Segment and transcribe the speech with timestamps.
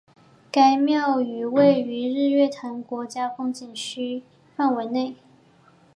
[0.51, 4.23] 该庙宇位于日月潭国家风景区
[4.55, 5.15] 范围内。